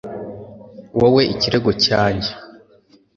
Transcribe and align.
Wowe 0.99 1.21
ikirego 1.33 1.69
cyanjye 1.83 2.31